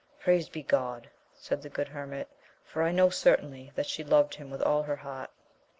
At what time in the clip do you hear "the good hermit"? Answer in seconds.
1.61-2.27